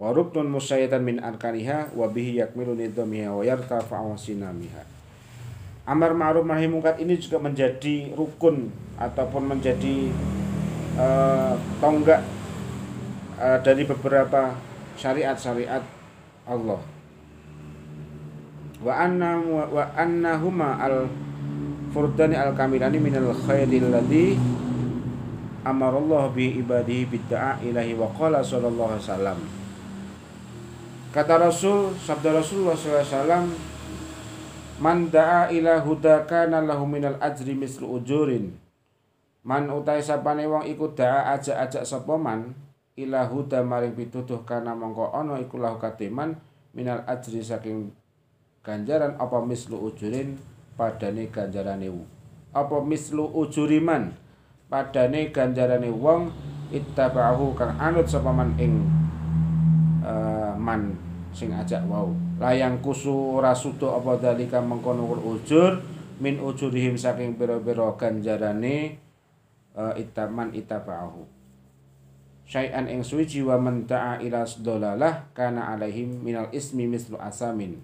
Wa 0.01 0.11
musayyatan 0.17 1.05
min 1.05 1.21
arkaniha 1.21 1.93
wa 1.93 2.09
bihi 2.09 2.41
yakmilu 2.41 2.73
nidhamiha 2.73 3.31
wa 3.31 3.45
yartafa'u 3.45 4.17
sinamiha 4.17 5.04
amar 5.85 6.17
ma'ruf 6.17 6.49
nahi 6.49 6.65
munkar 6.65 6.97
ini 6.97 7.21
juga 7.21 7.37
menjadi 7.37 8.17
rukun 8.17 8.73
ataupun 8.97 9.53
menjadi 9.53 10.09
uh, 10.97 11.53
tonggak 11.81 12.25
uh, 13.37 13.61
dari 13.61 13.85
beberapa 13.85 14.57
syariat-syariat 14.97 15.85
Allah. 16.49 16.81
Wa 18.85 18.93
anna 19.01 19.41
wa 19.45 19.85
annahuma 19.97 20.77
al 20.81 21.09
furdani 21.93 22.37
al 22.37 22.53
kamilani 22.53 23.01
minal 23.01 23.33
khairil 23.33 23.89
ladhi 23.93 24.37
amarallahu 25.65 26.37
bi 26.37 26.61
ibadihi 26.61 27.09
bidda'a 27.09 27.65
ilahi 27.65 27.97
wa 27.97 28.13
qala 28.13 28.45
sallallahu 28.45 28.93
alaihi 28.97 29.05
wasallam. 29.09 29.39
Kata 31.15 31.39
Rasul, 31.39 31.95
sabda 31.95 32.35
Rasulullah 32.35 32.75
SAW, 32.75 33.47
Man 34.83 35.11
da'a 35.11 35.55
ila 35.55 35.79
huda 35.83 36.27
kana 36.27 36.59
lahu 36.59 36.87
minal 36.89 37.19
ajri 37.23 37.55
mislu 37.55 37.87
ujurin. 38.01 38.55
Man 39.45 39.71
utai 39.71 40.03
sapane 40.03 40.49
wong 40.49 40.67
iku 40.67 40.91
da'a 40.91 41.37
ajak-ajak 41.39 41.85
sapa 41.87 42.17
ila 42.95 43.21
huda 43.27 43.67
maring 43.67 43.95
pituduh 43.99 44.47
kana 44.47 44.71
mongko 44.75 45.11
ana 45.11 45.43
iku 45.43 45.59
katiman 45.79 46.39
minal 46.75 47.03
ajri 47.11 47.43
saking 47.43 47.91
ganjaran 48.63 49.19
apa 49.19 49.43
mislu 49.43 49.77
ujurin 49.77 50.39
padane 50.79 51.27
ganjarane 51.29 51.91
apa 52.55 52.77
mislu 52.87 53.27
ujuriman 53.35 54.15
padane 54.71 55.35
ganjarane 55.35 55.91
wong 55.91 56.31
ittaba'ahu 56.71 57.59
kang 57.59 57.75
anut 57.83 58.07
sapa 58.07 58.31
man 58.31 58.55
ing 58.63 58.87
uh, 60.07 60.55
man 60.55 60.95
sing 61.35 61.51
ajak 61.51 61.83
wau 61.91 62.15
layang 62.39 62.83
kusu 62.83 63.39
rasudo 63.39 63.95
apa 63.95 64.19
dalika 64.19 64.59
mengkono 64.59 65.15
ujur 65.23 65.79
min 66.19 66.39
ujurihim 66.39 66.99
saking 66.99 67.39
pira-pira 67.39 67.95
ganjarane 67.95 68.99
uh, 69.75 69.95
itaman 69.95 70.55
itaba'ahu. 70.55 71.23
Syai'an 72.45 72.87
ing 72.93 73.01
suci 73.01 73.41
wa 73.41 73.57
man 73.57 73.89
ta'a 73.89 74.21
ila 74.21 74.45
dolalah 74.61 75.33
kana 75.33 75.75
alaihim 75.75 76.21
minal 76.21 76.53
ismi 76.53 76.85
mislu 76.85 77.17
asamin. 77.17 77.81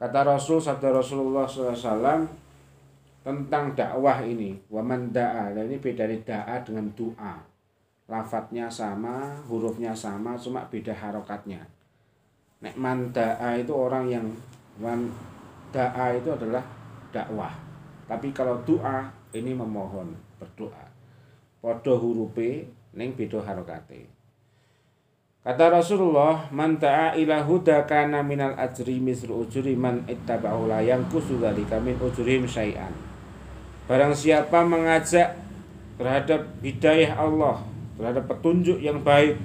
Kata 0.00 0.24
Rasul 0.24 0.64
sabda 0.64 0.96
Rasulullah 0.96 1.44
SAW 1.44 2.24
tentang 3.20 3.76
dakwah 3.76 4.24
ini 4.24 4.56
wa 4.72 4.80
man 4.80 5.12
da'a 5.12 5.52
ini 5.52 5.76
beda 5.76 6.08
dari 6.08 6.24
da'a 6.24 6.64
dengan 6.64 6.88
doa 6.96 7.36
lafadznya 8.08 8.66
sama 8.72 9.38
hurufnya 9.44 9.92
sama 9.92 10.34
cuma 10.40 10.64
beda 10.66 10.96
harokatnya 10.96 11.62
Nek 12.60 12.76
man 12.76 13.08
da'a 13.08 13.56
itu 13.56 13.72
orang 13.72 14.04
yang 14.08 14.26
man 14.76 15.08
da'a 15.72 16.12
itu 16.16 16.28
adalah 16.28 16.60
dakwah. 17.08 17.52
Tapi 18.04 18.34
kalau 18.36 18.60
doa 18.68 19.08
ini 19.32 19.56
memohon, 19.56 20.12
berdoa. 20.36 20.84
Podo 21.60 21.96
hurupe 21.96 22.68
ning 22.96 23.16
beda 23.16 23.40
harokate. 23.40 24.20
Kata 25.40 25.72
Rasulullah, 25.72 26.52
"Man 26.52 26.76
ta'a 26.76 27.16
ila 27.16 27.40
huda 27.40 27.88
kana 27.88 28.20
minal 28.20 28.52
ajri 28.60 29.00
misru 29.00 29.40
ujuri 29.40 29.72
man 29.72 30.04
ittaba'u 30.04 30.68
la 30.68 30.84
yanqusu 30.84 31.40
min 31.80 31.96
ujurihim 31.96 32.44
syai'an." 32.44 32.92
Barang 33.88 34.12
siapa 34.12 34.60
mengajak 34.68 35.32
terhadap 35.96 36.44
hidayah 36.60 37.16
Allah, 37.16 37.56
terhadap 37.96 38.28
petunjuk 38.28 38.84
yang 38.84 39.00
baik, 39.00 39.40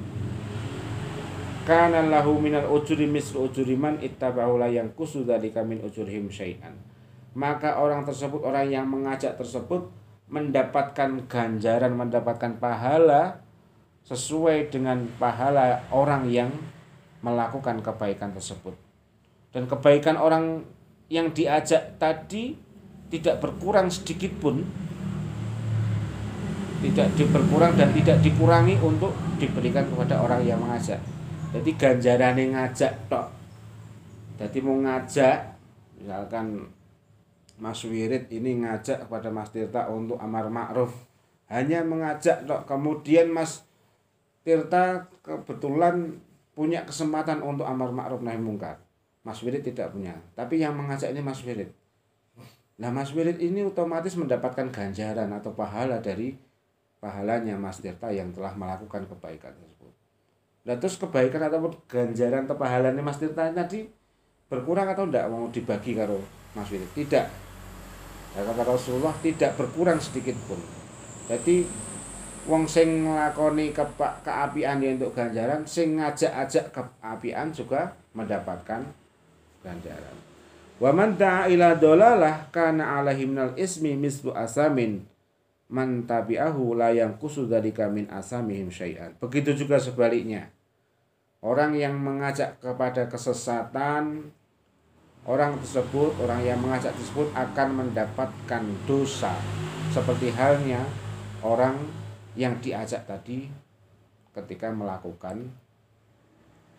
kana 1.65 2.05
lahu 2.05 2.37
minal 2.37 2.69
ujuri 2.69 3.09
mislu 3.09 3.49
ujuri 3.49 3.73
man 3.73 3.97
ittaba'u 3.97 4.61
la 4.61 4.69
yang 4.69 4.93
dzalika 4.93 5.65
min 5.65 5.81
ujurihim 5.81 6.29
syai'an. 6.29 6.77
Maka 7.33 7.81
orang 7.81 8.05
tersebut 8.05 8.45
orang 8.45 8.69
yang 8.69 8.85
mengajak 8.85 9.33
tersebut 9.33 9.89
mendapatkan 10.29 11.25
ganjaran 11.25 11.97
mendapatkan 11.97 12.61
pahala 12.61 13.41
sesuai 14.05 14.69
dengan 14.69 15.09
pahala 15.17 15.81
orang 15.89 16.29
yang 16.29 16.53
melakukan 17.25 17.81
kebaikan 17.81 18.29
tersebut. 18.29 18.77
Dan 19.49 19.65
kebaikan 19.65 20.21
orang 20.21 20.61
yang 21.09 21.33
diajak 21.33 21.97
tadi 21.97 22.53
tidak 23.09 23.41
berkurang 23.41 23.89
sedikit 23.89 24.31
pun. 24.37 24.61
Tidak 26.85 27.17
diperkurang 27.17 27.73
dan 27.73 27.89
tidak 27.97 28.21
dikurangi 28.21 28.77
untuk 28.77 29.17
diberikan 29.41 29.89
kepada 29.89 30.21
orang 30.21 30.45
yang 30.45 30.61
mengajak 30.61 31.01
jadi 31.55 31.71
ganjaran 31.79 32.35
ngajak 32.35 32.91
tok 33.07 33.31
jadi 34.35 34.57
mau 34.59 34.75
ngajak 34.83 35.37
misalkan 36.03 36.67
Mas 37.55 37.79
Wirid 37.87 38.27
ini 38.27 38.59
ngajak 38.67 39.07
kepada 39.07 39.31
Mas 39.31 39.47
Tirta 39.55 39.87
untuk 39.87 40.19
amar 40.19 40.51
ma'ruf 40.51 40.91
hanya 41.47 41.79
mengajak 41.87 42.43
tok 42.43 42.67
kemudian 42.67 43.31
Mas 43.31 43.63
Tirta 44.43 45.07
kebetulan 45.23 46.19
punya 46.55 46.87
kesempatan 46.87 47.43
untuk 47.43 47.67
amar 47.67 47.91
ma'ruf 47.91 48.23
nahi 48.23 48.39
mungkar. 48.39 48.79
Mas 49.25 49.43
Wirid 49.43 49.65
tidak 49.65 49.91
punya. 49.91 50.15
Tapi 50.37 50.61
yang 50.61 50.77
mengajak 50.77 51.11
ini 51.11 51.19
Mas 51.19 51.41
Wirid. 51.41 51.73
Nah 52.77 52.93
Mas 52.93 53.11
Wirid 53.11 53.41
ini 53.43 53.65
otomatis 53.67 54.15
mendapatkan 54.15 54.71
ganjaran 54.71 55.27
atau 55.33 55.51
pahala 55.51 55.99
dari 55.99 56.37
pahalanya 57.03 57.59
Mas 57.59 57.83
Tirta 57.83 58.13
yang 58.13 58.31
telah 58.31 58.55
melakukan 58.55 59.09
kebaikan. 59.09 59.51
Nah 60.65 60.75
terus 60.81 60.97
kebaikan 60.97 61.45
atau 61.45 61.69
ganjaran 61.85 62.49
atau 62.49 62.57
pahalanya 62.57 63.01
Mas 63.05 63.21
Tirta 63.21 63.53
tadi 63.53 63.85
berkurang 64.49 64.89
atau 64.89 65.05
tidak 65.05 65.29
mau 65.29 65.45
dibagi 65.53 65.93
karo 65.93 66.17
Mas 66.57 66.69
Wirid? 66.73 66.89
Tidak. 66.97 67.25
Ya, 68.35 68.41
kata 68.43 68.63
Rasulullah 68.67 69.15
tidak 69.21 69.55
berkurang 69.55 70.01
sedikit 70.01 70.35
pun. 70.49 70.59
Jadi 71.29 71.63
wong 72.49 72.67
sing 72.67 73.07
nglakoni 73.07 73.71
ke 73.71 73.85
keapian 73.97 74.81
untuk 74.81 75.15
ganjaran, 75.15 75.63
sing 75.63 75.97
ngajak-ajak 75.97 76.73
keapian 76.73 77.49
juga 77.53 77.95
mendapatkan 78.11 78.83
ganjaran. 79.63 80.15
Wa 80.75 80.91
man 80.91 81.15
da'a 81.15 81.47
ila 81.47 81.79
dolalah 81.79 82.51
kana 82.51 82.99
alaihi 82.99 83.23
minal 83.23 83.55
ismi 83.55 83.95
mislu 83.95 84.35
asamin 84.35 85.07
man 85.71 86.03
tabi'ahu 86.03 86.75
la 86.75 86.91
yanqusu 86.91 87.47
dzalika 87.47 87.87
min 87.87 88.05
asamihim 88.11 88.67
syai'an. 88.67 89.15
Begitu 89.17 89.65
juga 89.65 89.79
sebaliknya. 89.79 90.51
Orang 91.45 91.77
yang 91.77 91.93
mengajak 91.93 92.57
kepada 92.57 93.05
kesesatan 93.05 94.33
orang 95.29 95.53
tersebut, 95.61 96.17
orang 96.25 96.41
yang 96.41 96.57
mengajak 96.57 96.89
tersebut 96.97 97.29
akan 97.37 97.85
mendapatkan 97.85 98.65
dosa 98.89 99.37
seperti 99.93 100.33
halnya 100.33 100.81
orang 101.45 101.77
yang 102.33 102.57
diajak 102.65 103.05
tadi 103.05 103.45
ketika 104.33 104.73
melakukan 104.73 105.53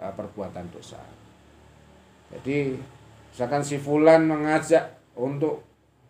uh, 0.02 0.10
perbuatan 0.10 0.66
dosa. 0.74 0.98
Jadi 2.34 2.74
misalkan 3.30 3.62
si 3.62 3.78
fulan 3.78 4.26
mengajak 4.26 4.98
untuk 5.14 5.62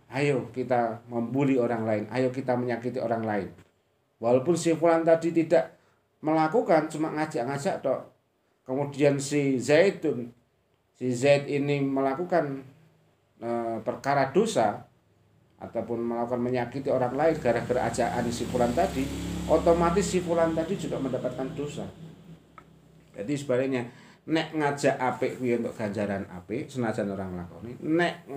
ayo 0.08 0.48
kita 0.56 1.04
membuli 1.12 1.60
orang 1.60 1.84
lain, 1.84 2.04
ayo 2.08 2.32
kita 2.32 2.56
menyakiti 2.56 2.96
orang 3.04 3.20
lain. 3.20 3.52
Walaupun 4.16 4.56
si 4.56 4.72
fulan 4.72 5.04
tadi 5.04 5.36
tidak 5.36 5.76
melakukan 6.24 6.88
cuma 6.88 7.12
ngajak-ngajak 7.12 7.84
dok. 7.84 8.15
Kemudian 8.66 9.22
si 9.22 9.62
Zaidun 9.62 10.34
si 10.96 11.12
Zaid 11.12 11.46
ini 11.46 11.78
melakukan 11.84 12.64
uh, 13.38 13.78
perkara 13.84 14.32
dosa, 14.32 14.88
ataupun 15.56 16.04
melakukan 16.04 16.40
menyakiti 16.40 16.92
orang 16.92 17.16
lain 17.16 17.36
gara-gara 17.40 17.88
ajaan 17.88 18.28
si 18.28 18.44
fulan 18.48 18.72
tadi, 18.76 19.04
otomatis 19.48 20.04
si 20.04 20.20
fulan 20.20 20.52
tadi 20.52 20.76
juga 20.76 21.00
mendapatkan 21.00 21.48
dosa. 21.56 21.84
Jadi 23.16 23.32
sebaliknya, 23.32 23.88
nek 24.28 24.52
ngajak 24.52 25.00
apik 25.00 25.40
kuwi 25.40 25.56
untuk 25.56 25.72
ganjaran 25.72 26.28
apik 26.28 26.68
senajan 26.68 27.08
orang 27.08 27.40
lakoni, 27.40 27.72
nek 27.80 28.28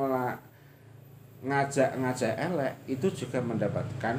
ngajak-ngajak 1.43 2.33
elek 2.39 2.73
itu 2.87 3.07
juga 3.11 3.39
mendapatkan 3.43 4.15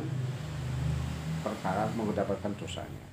perkara 1.41 1.89
mendapatkan 1.97 2.53
dosanya. 2.57 3.05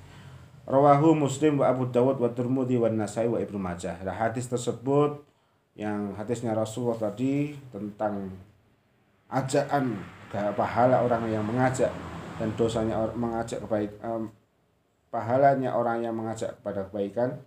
Rawahu 0.68 1.16
Muslim 1.16 1.64
wa 1.64 1.72
Abu 1.72 1.88
Dawud 1.88 2.20
wa 2.20 2.28
Turmudi 2.28 2.76
wa 2.76 2.92
Nasai 2.92 3.24
wa 3.24 3.40
Ibnu 3.40 3.56
Majah. 3.56 3.96
Nah, 4.04 4.12
hadis 4.12 4.52
tersebut 4.52 5.24
yang 5.72 6.12
hadisnya 6.12 6.52
Rasulullah 6.52 7.08
tadi 7.08 7.56
tentang 7.72 8.28
ajaan 9.32 9.96
pahala 10.28 11.00
orang 11.00 11.24
yang 11.32 11.40
mengajak 11.40 11.88
dan 12.36 12.52
dosanya 12.52 13.00
mengajak 13.16 13.64
kebaik 13.64 13.96
um, 14.04 14.28
pahalanya 15.08 15.72
orang 15.72 16.04
yang 16.04 16.12
mengajak 16.12 16.52
kepada 16.60 16.84
kebaikan 16.92 17.40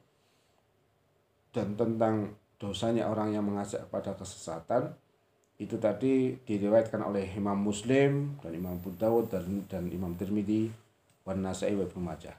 dan 1.53 1.77
tentang 1.77 2.33
dosanya 2.57 3.05
orang 3.05 3.37
yang 3.37 3.45
mengajak 3.45 3.85
kepada 3.85 4.17
kesesatan 4.17 4.97
itu 5.61 5.77
tadi 5.77 6.41
diriwayatkan 6.41 7.05
oleh 7.05 7.29
Imam 7.37 7.61
Muslim 7.61 8.33
dan 8.41 8.51
Imam 8.57 8.81
Abu 8.81 8.97
Dawud 8.97 9.29
dan, 9.29 9.69
dan 9.69 9.85
Imam 9.93 10.17
Tirmidzi 10.17 10.73
wa 11.21 11.37
Nasai 11.37 11.77
wa 11.77 11.85
Ibnu 11.85 12.01
Majah. 12.01 12.33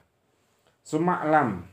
Suma'lam 0.83 1.63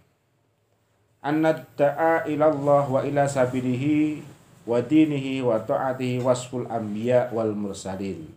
anna 1.20 1.52
da'a 1.76 2.24
ila 2.30 2.44
Allah 2.48 2.84
wa 2.86 3.00
ila 3.02 3.26
sabilihi 3.26 4.22
wa 4.64 4.78
dinihi 4.80 5.42
wa 5.42 5.58
ta'atihi 5.60 6.22
wasful 6.22 6.64
anbiya 6.70 7.28
wal 7.34 7.52
mursalin. 7.52 8.30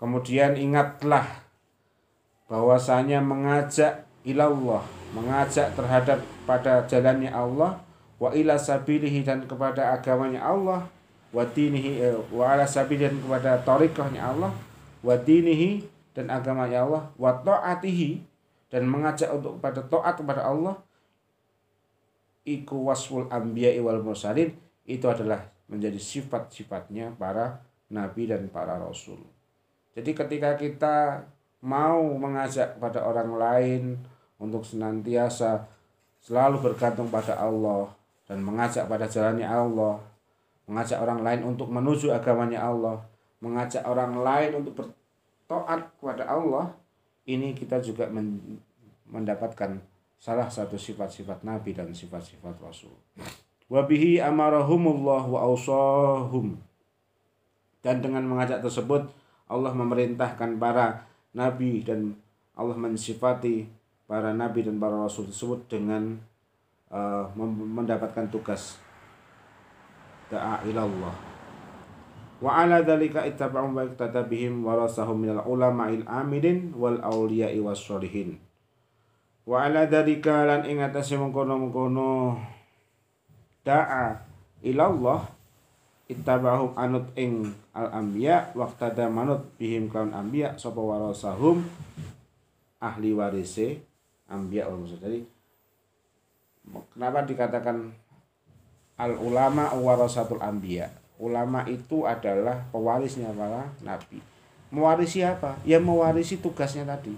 Kemudian 0.00 0.56
ingatlah 0.56 1.44
bahwasanya 2.48 3.20
mengajak 3.20 4.08
ilallah, 4.24 4.82
mengajak 5.12 5.76
terhadap 5.76 6.24
pada 6.48 6.82
jalannya 6.88 7.30
Allah 7.30 7.78
wa 8.20 8.32
ila 8.32 8.56
sabilihi 8.56 9.24
dan 9.24 9.44
kepada 9.44 9.96
agamanya 9.96 10.44
Allah 10.44 10.88
wa 11.30 11.44
dinihi 11.46 11.90
eh, 12.02 12.16
wa 12.34 12.52
ala 12.52 12.66
sabilihi 12.66 13.06
dan 13.06 13.16
kepada 13.22 13.62
tariqahnya 13.62 14.20
Allah 14.20 14.52
wa 15.00 15.14
dinihi 15.14 15.86
dan 16.12 16.26
agamanya 16.28 16.84
Allah 16.84 17.02
wa 17.14 17.32
ta'atihi 17.32 18.29
dan 18.70 18.86
mengajak 18.86 19.28
untuk 19.34 19.58
kepada 19.58 19.82
taat 19.84 20.14
kepada 20.16 20.42
Allah 20.46 20.78
iku 22.46 22.88
wasful 22.88 23.28
anbiya 23.28 23.76
wal 23.82 24.00
mursalin 24.00 24.54
itu 24.86 25.06
adalah 25.06 25.44
menjadi 25.70 25.98
sifat-sifatnya 25.98 27.14
para 27.14 27.62
nabi 27.90 28.30
dan 28.30 28.46
para 28.48 28.78
rasul. 28.78 29.20
Jadi 29.94 30.14
ketika 30.14 30.54
kita 30.54 31.26
mau 31.60 32.00
mengajak 32.16 32.78
pada 32.80 33.04
orang 33.04 33.30
lain 33.36 33.82
untuk 34.40 34.64
senantiasa 34.64 35.68
selalu 36.24 36.72
bergantung 36.72 37.12
pada 37.12 37.36
Allah 37.36 37.92
dan 38.24 38.40
mengajak 38.40 38.86
pada 38.86 39.10
jalannya 39.10 39.44
Allah, 39.44 40.00
mengajak 40.70 41.02
orang 41.02 41.20
lain 41.20 41.40
untuk 41.44 41.68
menuju 41.68 42.14
agamanya 42.14 42.64
Allah, 42.70 43.02
mengajak 43.42 43.82
orang 43.84 44.16
lain 44.22 44.62
untuk 44.62 44.74
bertoat 44.78 45.90
kepada 45.98 46.24
Allah, 46.30 46.72
ini 47.36 47.54
kita 47.54 47.78
juga 47.78 48.10
mendapatkan 49.06 49.78
salah 50.20 50.48
satu 50.52 50.76
sifat-sifat 50.76 51.46
nabi 51.46 51.72
dan 51.72 51.94
sifat-sifat 51.94 52.60
rasul. 52.60 52.92
Wabihi 53.70 54.18
amarahumullah 54.18 55.24
wa 55.30 55.40
awsahum. 55.46 56.58
Dan 57.80 58.04
dengan 58.04 58.28
mengajak 58.28 58.60
tersebut 58.60 59.08
Allah 59.48 59.72
memerintahkan 59.72 60.60
para 60.60 61.08
nabi 61.32 61.80
dan 61.80 62.18
Allah 62.58 62.76
mensifati 62.76 63.64
para 64.04 64.34
nabi 64.34 64.66
dan 64.66 64.76
para 64.76 65.00
rasul 65.00 65.30
tersebut 65.30 65.70
dengan 65.70 66.18
uh, 66.92 67.30
mendapatkan 67.38 68.28
tugas 68.28 68.76
da'a 70.28 70.66
ilallah. 70.66 71.29
Wa 72.40 72.64
ala 72.64 72.80
dhalika 72.80 73.28
ittaba'um 73.28 73.76
wa 73.76 73.84
iktatabihim 73.84 74.64
warasahum 74.64 75.28
minal 75.28 75.44
ulama'il 75.44 76.08
amilin 76.08 76.72
wal 76.72 76.96
awliya'i 77.04 77.60
was 77.60 77.84
sholihin 77.84 78.40
wa 79.50 79.66
ala 79.66 79.90
dalika 79.90 80.46
lan 80.46 80.62
ing 80.62 80.78
atase 80.78 81.18
mengkono-mengkono 81.18 82.38
da'a 83.66 84.22
ilallah 84.62 85.26
ittabahum 86.06 86.70
anut 86.78 87.10
ing 87.18 87.50
al 87.74 87.90
anbiya 87.90 88.54
waqtada 88.54 89.10
manut 89.10 89.50
bihim 89.58 89.90
kaum 89.90 90.14
anbiya 90.14 90.54
sapa 90.54 90.78
warasahum 90.78 91.66
ahli 92.78 93.10
warise 93.10 93.82
anbiya 94.30 94.70
wal 94.70 94.86
jadi 94.86 95.26
kenapa 96.94 97.26
dikatakan 97.26 97.90
al 99.02 99.12
ulama 99.18 99.74
warasatul 99.74 100.38
anbiya 100.38 100.94
ulama 101.20 101.68
itu 101.68 102.08
adalah 102.08 102.64
pewarisnya 102.72 103.28
para 103.36 103.68
nabi. 103.84 104.24
Mewarisi 104.72 105.20
apa? 105.20 105.60
Ya 105.68 105.76
mewarisi 105.76 106.40
tugasnya 106.40 106.88
tadi. 106.88 107.12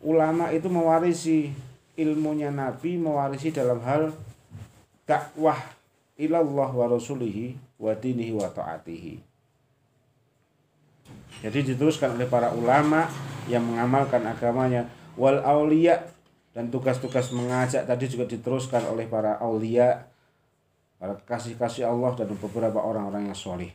Ulama 0.00 0.48
itu 0.54 0.70
mewarisi 0.72 1.52
ilmunya 1.94 2.50
Nabi, 2.50 2.94
mewarisi 2.98 3.50
dalam 3.50 3.82
hal 3.82 4.14
dakwah 5.06 5.58
ilallah 6.14 6.70
wa 6.70 6.86
rasulihi 6.86 7.58
wa 7.78 7.90
dinihi 7.94 8.32
wa 8.34 8.46
ta'atihi. 8.50 9.14
Jadi 11.42 11.74
diteruskan 11.74 12.14
oleh 12.14 12.30
para 12.30 12.54
ulama 12.54 13.10
yang 13.50 13.66
mengamalkan 13.66 14.22
agamanya. 14.24 14.86
Wal 15.18 15.42
aulia 15.42 16.02
dan 16.54 16.70
tugas-tugas 16.70 17.34
mengajak 17.34 17.86
tadi 17.86 18.06
juga 18.06 18.30
diteruskan 18.30 18.86
oleh 18.90 19.10
para 19.10 19.38
aulia 19.42 20.06
kasih-kasih 21.00 21.88
Allah 21.88 22.14
dan 22.16 22.32
beberapa 22.34 22.80
orang-orang 22.80 23.28
yang 23.28 23.38
soleh 23.38 23.74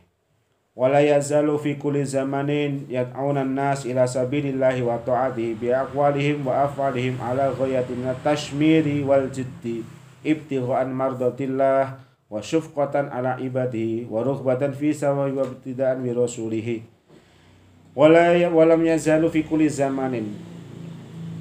wala 0.80 1.02
yazalu 1.02 1.58
fi 1.58 1.70
kulli 1.76 2.06
zamanin 2.06 2.86
yad'una 2.86 3.42
an-nas 3.42 3.84
ila 3.84 4.06
sabilillahi 4.06 4.80
wa 4.80 4.96
ta'atihi 5.02 5.58
bi 5.58 5.68
aqwalihim 5.74 6.46
wa 6.46 6.64
af'alihim 6.64 7.18
ala 7.18 7.50
ghayatin 7.52 8.06
tashmiri 8.22 9.02
wal 9.02 9.26
jiddi 9.28 9.82
ibtighan 10.24 10.94
mardatillah 10.94 12.00
wa 12.30 12.38
syufqatan 12.38 13.10
ala 13.10 13.36
ibadihi 13.42 14.06
wa 14.06 14.22
rughbatan 14.22 14.70
fi 14.70 14.94
sawa'i 14.94 15.34
wa 15.34 15.42
ibtida'an 15.42 15.98
bi 15.98 16.14
rasulihi. 16.14 16.76
Wala 17.90 18.38
walam 18.54 18.86
yazalu 18.86 19.26
fi 19.34 19.42
kulli 19.42 19.66
zamanin 19.66 20.30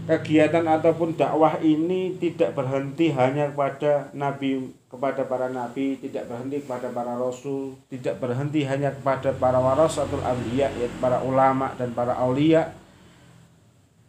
kegiatan 0.09 0.65
ataupun 0.65 1.13
dakwah 1.13 1.61
ini 1.61 2.17
tidak 2.17 2.57
berhenti 2.57 3.13
hanya 3.13 3.53
kepada 3.53 4.09
nabi 4.17 4.73
kepada 4.89 5.21
para 5.29 5.53
nabi, 5.53 6.01
tidak 6.01 6.25
berhenti 6.25 6.65
kepada 6.65 6.89
para 6.89 7.13
rasul, 7.13 7.77
tidak 7.93 8.17
berhenti 8.17 8.65
hanya 8.65 8.89
kepada 8.89 9.29
para 9.37 9.61
warasatul 9.61 10.25
anbiya 10.25 10.73
yaitu 10.81 10.97
para 10.97 11.21
ulama 11.21 11.77
dan 11.77 11.93
para 11.93 12.17
aulia. 12.17 12.73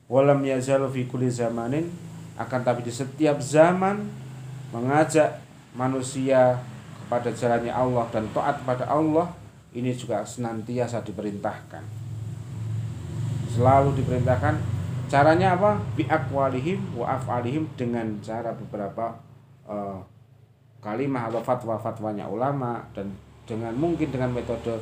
Walam 0.08 0.40
yazalu 0.42 0.88
fi 0.90 1.02
kulli 1.04 1.28
zamanin 1.28 1.86
akan 2.40 2.60
tapi 2.64 2.80
di 2.80 2.90
setiap 2.90 3.38
zaman 3.44 4.08
mengajak 4.72 5.36
manusia 5.76 6.58
kepada 7.04 7.28
jalannya 7.30 7.70
Allah 7.70 8.08
dan 8.08 8.24
taat 8.32 8.64
kepada 8.64 8.88
Allah 8.88 9.28
ini 9.76 9.92
juga 9.92 10.24
senantiasa 10.24 11.04
diperintahkan. 11.04 11.84
Selalu 13.52 14.00
diperintahkan 14.00 14.79
caranya 15.10 15.58
apa? 15.58 15.76
Bi 15.98 16.06
aqwalihim 16.06 16.94
wa 16.94 17.18
af'alihim 17.18 17.66
dengan 17.74 18.06
cara 18.22 18.54
beberapa 18.54 19.18
uh, 19.66 19.98
kalimah 20.78 21.28
atau 21.28 21.42
fatwa-fatwanya 21.42 22.30
ulama 22.30 22.80
dan 22.94 23.10
dengan 23.44 23.74
mungkin 23.74 24.08
dengan 24.14 24.30
metode 24.30 24.78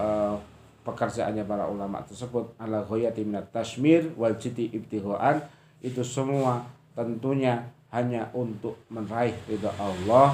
uh, 0.00 0.34
pekerjaannya 0.82 1.44
para 1.44 1.68
ulama 1.68 2.00
tersebut 2.08 2.56
ala 2.56 2.80
ghayati 2.88 3.22
minat 3.22 3.52
tashmir 3.52 4.16
wal 4.16 4.34
jiti 4.40 4.72
ibtihoan 4.72 5.44
itu 5.84 6.00
semua 6.00 6.64
tentunya 6.96 7.68
hanya 7.92 8.32
untuk 8.32 8.80
meraih 8.88 9.36
ridha 9.46 9.70
Allah 9.76 10.32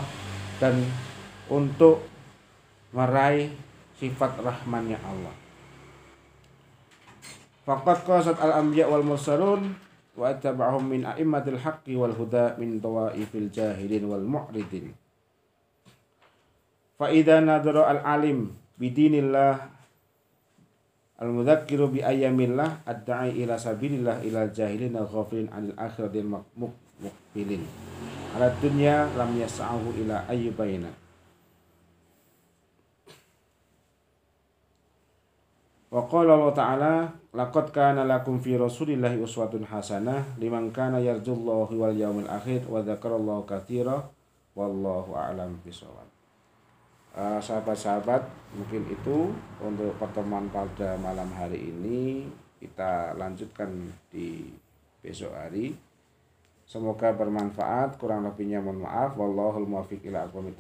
dan 0.63 0.79
untuk 1.51 2.05
meraih 2.95 3.51
sifat 3.99 4.39
rahmannya 4.39 4.97
Allah. 5.03 5.42
Faqad 7.63 8.03
qasat 8.03 8.43
al-anbiya 8.43 8.91
wal 8.91 9.07
mursalun 9.07 9.71
wa 10.19 10.29
attaba'ahum 10.29 10.83
min 10.83 11.07
a'immatil 11.07 11.63
haqqi 11.63 11.95
wal 11.95 12.11
huda 12.11 12.59
min 12.59 12.83
tawaifil 12.83 13.49
jahilin 13.55 14.11
wal 14.11 14.27
mu'ridin. 14.27 14.91
Fa 16.99 17.07
idza 17.15 17.39
nadara 17.39 17.87
al-alim 17.87 18.51
bidinillah 18.83 19.63
al-mudzakiru 21.23 21.95
bi 21.95 22.03
ayyamillah 22.03 22.83
ad-da'i 22.83 23.47
ila 23.47 23.55
sabilillah 23.55 24.27
ila 24.27 24.51
jahilin 24.51 24.99
ghafilin 24.99 25.47
anil 25.55 25.79
akhiratil 25.79 26.27
muqbilin. 26.59 27.63
Ala 28.35 28.51
dunya 28.59 29.07
lam 29.15 29.39
yas'ahu 29.39 30.03
ila 30.03 30.27
ayyubayna. 30.27 30.91
Wa 35.93 36.09
qala 36.09 36.41
Allah 36.41 36.53
Ta'ala 36.57 36.95
laqad 37.37 37.69
kana 37.69 38.09
lakum 38.09 38.41
fi 38.41 38.57
Rasulillahi 38.57 39.21
uswatun 39.21 39.69
hasanah 39.69 40.25
liman 40.41 40.73
kana 40.73 40.97
yarjullaha 40.97 41.69
wal 41.69 41.93
yawmil 41.93 42.25
akhir 42.33 42.65
wa 42.65 42.81
dzakarallaha 42.81 43.45
katsira 43.45 44.01
wallahu 44.57 45.13
a'lam 45.13 45.53
bishawab. 45.61 46.09
Uh, 47.13 47.37
sahabat-sahabat 47.37 48.25
mungkin 48.57 48.89
itu 48.89 49.37
untuk 49.61 49.93
pertemuan 50.01 50.49
pada 50.49 50.97
malam 50.97 51.29
hari 51.37 51.61
ini 51.61 52.25
kita 52.57 53.13
lanjutkan 53.21 53.69
di 54.09 54.49
besok 55.05 55.37
hari 55.37 55.77
semoga 56.65 57.13
bermanfaat 57.13 58.01
kurang 58.01 58.25
lebihnya 58.25 58.65
mohon 58.65 58.89
maaf 58.89 59.13
wallahul 59.21 59.69
muwaffiq 59.69 60.09
ila 60.09 60.25
aqwamit 60.25 60.57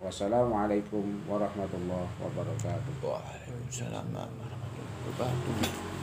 wassalamualaikum 0.00 1.04
warahmatullahi 1.28 2.08
wabarakatuh 2.16 3.04
Waalaikumsalam 3.04 4.08
warahmatullahi 4.08 4.40
wabarakatuh. 4.40 4.53
Goodbye. 5.04 5.93